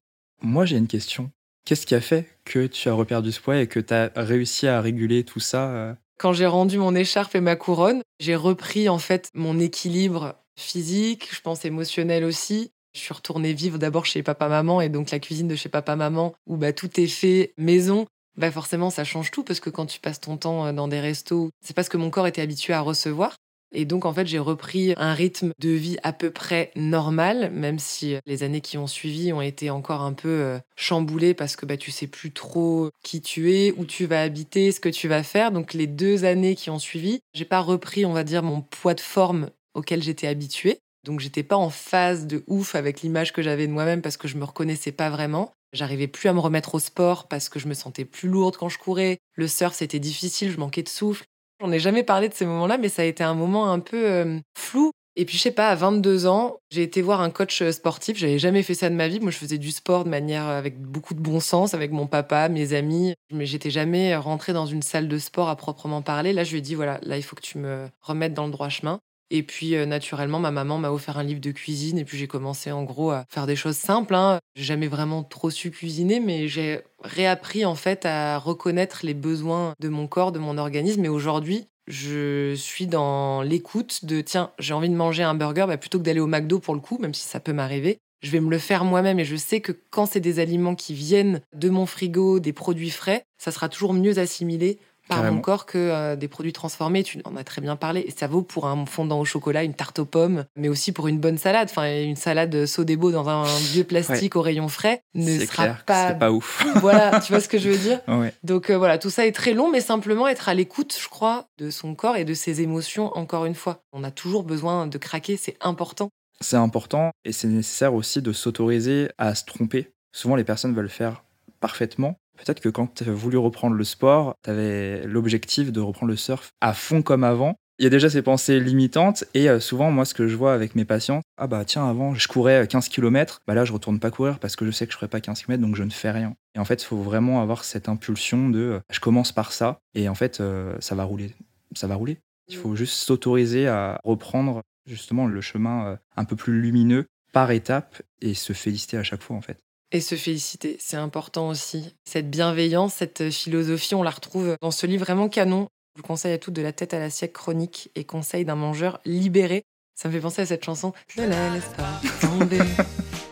[0.41, 1.31] Moi, j'ai une question.
[1.65, 4.67] Qu'est-ce qui a fait que tu as reperdu ce poids et que tu as réussi
[4.67, 8.89] à réguler tout ça euh Quand j'ai rendu mon écharpe et ma couronne, j'ai repris
[8.89, 12.71] en fait mon équilibre physique, je pense émotionnel aussi.
[12.95, 16.57] Je suis retournée vivre d'abord chez papa-maman et donc la cuisine de chez papa-maman où
[16.57, 18.07] bah, tout est fait maison.
[18.35, 20.99] Bah forcément, ça change tout parce que quand tu passes ton temps euh, dans des
[20.99, 23.35] restos, c'est parce que mon corps était habitué à recevoir.
[23.73, 27.79] Et donc, en fait, j'ai repris un rythme de vie à peu près normal, même
[27.79, 31.65] si les années qui ont suivi ont été encore un peu euh, chamboulées parce que
[31.65, 35.07] bah, tu sais plus trop qui tu es, où tu vas habiter, ce que tu
[35.07, 35.51] vas faire.
[35.51, 38.93] Donc, les deux années qui ont suivi, j'ai pas repris, on va dire, mon poids
[38.93, 40.79] de forme auquel j'étais habituée.
[41.03, 44.27] Donc, j'étais pas en phase de ouf avec l'image que j'avais de moi-même parce que
[44.27, 45.53] je me reconnaissais pas vraiment.
[45.73, 48.69] J'arrivais plus à me remettre au sport parce que je me sentais plus lourde quand
[48.69, 49.19] je courais.
[49.33, 51.25] Le surf, c'était difficile, je manquais de souffle.
[51.59, 54.39] J'en ai jamais parlé de ces moments-là, mais ça a été un moment un peu
[54.57, 54.91] flou.
[55.19, 58.15] Et puis, je sais pas, à 22 ans, j'ai été voir un coach sportif.
[58.17, 59.19] J'avais jamais fait ça de ma vie.
[59.19, 62.49] Moi, je faisais du sport de manière avec beaucoup de bon sens, avec mon papa,
[62.49, 63.15] mes amis.
[63.33, 66.33] Mais j'étais jamais rentrée dans une salle de sport à proprement parler.
[66.33, 68.51] Là, je lui ai dit, voilà, là, il faut que tu me remettes dans le
[68.51, 68.99] droit chemin.
[69.31, 71.97] Et puis, naturellement, ma maman m'a offert un livre de cuisine.
[71.97, 74.13] Et puis, j'ai commencé, en gros, à faire des choses simples.
[74.13, 74.37] Hein.
[74.55, 79.73] J'ai jamais vraiment trop su cuisiner, mais j'ai réappris, en fait, à reconnaître les besoins
[79.79, 81.03] de mon corps, de mon organisme.
[81.05, 85.77] Et aujourd'hui, je suis dans l'écoute de, tiens, j'ai envie de manger un burger, bah,
[85.77, 87.97] plutôt que d'aller au McDo pour le coup, même si ça peut m'arriver.
[88.21, 90.95] Je vais me le faire moi-même et je sais que quand c'est des aliments qui
[90.95, 95.37] viennent de mon frigo, des produits frais, ça sera toujours mieux assimilé par Carrément.
[95.37, 97.03] mon corps que euh, des produits transformés.
[97.03, 98.01] Tu en as très bien parlé.
[98.01, 101.07] Et ça vaut pour un fondant au chocolat, une tarte aux pommes, mais aussi pour
[101.07, 101.69] une bonne salade.
[101.69, 106.07] Enfin, une salade Sodebo dans un vieux plastique au rayon frais ne sera clair pas...
[106.09, 106.65] c'est pas ouf.
[106.77, 107.99] Voilà, tu vois ce que je veux dire?
[108.07, 108.33] Ouais.
[108.43, 111.47] donc euh, voilà, tout ça est très long, mais simplement être à l'écoute, je crois,
[111.57, 113.81] de son corps et de ses émotions, encore une fois.
[113.93, 116.09] On a toujours besoin de craquer, c'est important.
[116.39, 119.91] C'est important et c'est nécessaire aussi de s'autoriser à se tromper.
[120.11, 121.23] Souvent, les personnes veulent faire
[121.59, 122.19] parfaitement.
[122.37, 126.17] Peut-être que quand tu as voulu reprendre le sport, tu avais l'objectif de reprendre le
[126.17, 127.55] surf à fond comme avant.
[127.79, 130.53] Il y a déjà ces pensées limitantes et euh, souvent, moi, ce que je vois
[130.53, 133.99] avec mes patients, ah bah tiens, avant, je courais 15 km, bah là, je retourne
[133.99, 135.91] pas courir parce que je sais que je ferai pas 15 km, donc je ne
[135.91, 136.33] fais rien.
[136.55, 139.79] Et en fait, il faut vraiment avoir cette impulsion de euh, je commence par ça
[139.93, 141.35] et en fait, euh, ça va rouler.
[141.75, 142.17] Ça va rouler.
[142.47, 148.01] Il faut juste s'autoriser à reprendre justement le chemin un peu plus lumineux par étapes
[148.21, 149.59] et se féliciter à chaque fois en fait.
[149.93, 151.95] Et se féliciter, c'est important aussi.
[152.03, 155.69] Cette bienveillance, cette philosophie, on la retrouve dans ce livre vraiment canon.
[155.95, 158.99] Je vous conseille à toutes de la tête à l'assiette chronique et conseil d'un mangeur
[159.05, 159.63] libéré.
[159.95, 160.91] Ça me fait penser à cette chanson.
[161.17, 162.59] Ne la laisse pas tomber.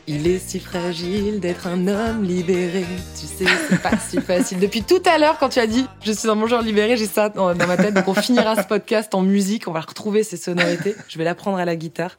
[0.08, 2.86] Il est si fragile d'être un homme libéré.
[3.20, 4.60] Tu sais, c'est pas si facile.
[4.60, 7.30] Depuis tout à l'heure, quand tu as dit je suis un mangeur libéré, j'ai ça
[7.30, 7.96] dans, ma tête.
[7.96, 9.68] Donc on finira ce podcast en musique.
[9.68, 10.96] On va retrouver ces sonorités.
[11.10, 12.18] Je vais l'apprendre à la guitare.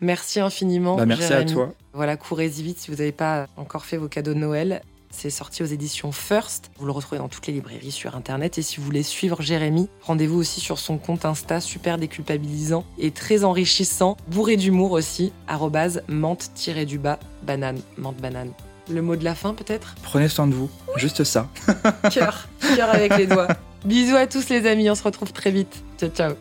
[0.00, 0.96] Merci infiniment.
[0.96, 1.50] Bah, merci Jérémy.
[1.50, 1.74] à toi.
[1.92, 4.82] Voilà, courez-y vite si vous n'avez pas encore fait vos cadeaux de Noël.
[5.10, 6.70] C'est sorti aux éditions First.
[6.78, 8.58] Vous le retrouvez dans toutes les librairies sur Internet.
[8.58, 13.12] Et si vous voulez suivre Jérémy, rendez-vous aussi sur son compte Insta, super déculpabilisant et
[13.12, 18.50] très enrichissant, bourré d'humour aussi, arrobase menthe-du-bas, banane, menthe banane.
[18.90, 19.94] Le mot de la fin peut-être?
[20.02, 21.48] Prenez soin de vous, juste ça.
[22.12, 23.48] Cœur, cœur avec les doigts.
[23.86, 25.82] Bisous à tous les amis, on se retrouve très vite.
[25.98, 26.34] Ciao, ciao.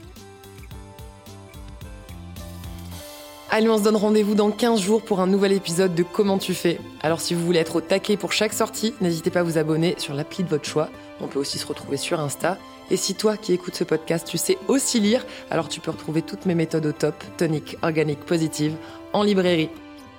[3.51, 6.55] Allez, on se donne rendez-vous dans 15 jours pour un nouvel épisode de Comment tu
[6.55, 6.79] fais.
[7.01, 9.93] Alors si vous voulez être au taquet pour chaque sortie, n'hésitez pas à vous abonner
[9.99, 10.89] sur l'appli de votre choix
[11.21, 12.57] On peut aussi se retrouver sur Insta.
[12.89, 16.23] Et si toi qui écoutes ce podcast, tu sais aussi lire, alors tu peux retrouver
[16.23, 18.75] toutes mes méthodes au top, tonique, organique, positive,
[19.13, 19.69] en librairie.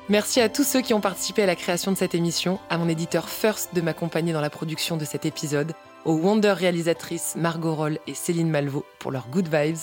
[0.08, 2.88] Merci à tous ceux qui ont participé à la création de cette émission, à mon
[2.88, 5.72] éditeur First de m'accompagner dans la production de cet épisode,
[6.04, 9.78] aux Wonder réalisatrices Margot Roll et Céline Malvaux pour leurs good vibes,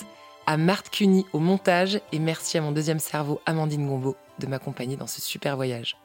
[0.46, 4.98] à Marthe Cuny au montage et merci à mon deuxième cerveau Amandine Gombeau de m'accompagner
[4.98, 5.98] dans ce super voyage.